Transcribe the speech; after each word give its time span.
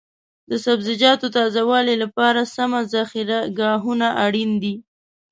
د 0.49 0.51
سبزیجاتو 0.65 1.27
تازه 1.37 1.61
والي 1.69 1.95
لپاره 2.03 2.41
سمه 2.55 2.79
ذخیره 2.93 3.39
ګاهونه 3.59 4.07
اړین 4.25 4.51
دي. 4.63 4.75